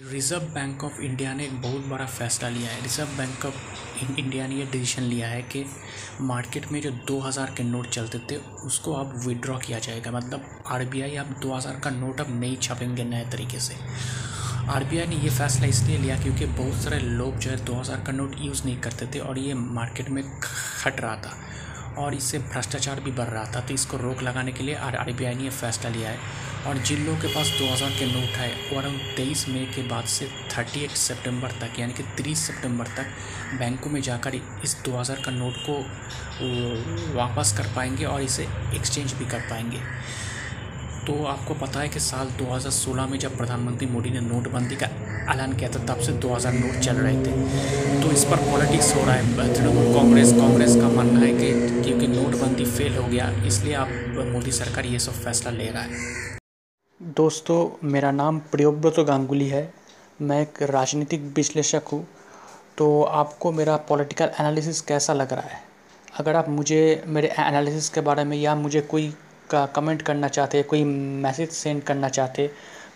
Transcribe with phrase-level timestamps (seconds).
[0.00, 4.46] Reserve bank of India ने एक बहुत बड़ा फैसला लिया है। रिज़र्व बैंक ऑफ़ इंडिया
[4.46, 5.64] ने ये डिसीज़न लिया है कि
[6.20, 11.16] मार्केट में जो 2000 के नोट चलते थे, उसको अब विड्रॉ किया जाएगा। मतलब आरबीआई
[11.16, 13.74] अब 2000 का नोट अब नहीं छापेंगे नए तरीके से।
[14.68, 18.36] आरबीआई ने ये फैसला इसलिए लिया क्योंकि बहुत सारे लोग जो है 2000 का नोट
[18.38, 21.36] यूज़ नहीं करते थे और ये मार्केट में खट रहा था।
[21.98, 25.50] और इससे भ्रष्टाचार भी बढ़ रहा था तो इसको रोक लगाने के लिए आर ने
[25.50, 26.18] फैसला लिया है।
[26.66, 30.04] और जिन लोगों के पास 2000 के नोट है वो अराउंड तेईस मई के बाद
[30.06, 33.06] से 38 सितंबर तक, यानी कि 30 सितंबर तक
[33.58, 35.78] बैंकों में जाकर इस 2000 का नोट को
[37.16, 38.42] वापस कर पाएँगे और इसे
[38.74, 39.80] एक्सचेंज भी कर पाएँगे।
[41.06, 44.86] तो आपको पता है कि साल 2016 में जब प्रधानमंत्री मोदी ने नोटबंदी का
[45.32, 49.04] ऐलान किया था, तब से 2000 नोट चल रहे थे। तो इस पर पॉलिटिक्स हो
[49.04, 51.32] रहा है, तृणमूल कांग्रेस कांग्रेस का मानना है
[52.80, 53.88] फेल हो गया। इसलिए आप,
[54.26, 56.38] मोदी सरकार ये सब फैसला ले रहा है।
[57.02, 59.62] दोस्तों, मेरा नाम प्रियोव्रत गांगुली है।
[60.22, 62.06] मैं एक राजनीतिक विश्लेषक हूँ।
[62.78, 65.60] तो आपको मेरा पॉलिटिकल एनालिसिस कैसा लग रहा है?
[66.18, 69.14] अगर आप मुझे, मेरे एनालिसिस के बारे में या मुझे कोई
[69.50, 72.50] का कमेंट करना चाहते, कोई मैसेज सेंड करना चाहते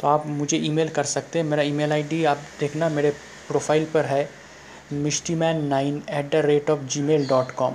[0.00, 3.10] तो आप मुझे ईमेल कर सकते हैं। मेरा ईमेल आईडी आप देखना, मेरे
[3.48, 4.28] प्रोफ़ाइल पर है
[4.92, 7.74] Mishti man nine at the rate of Gmail dot com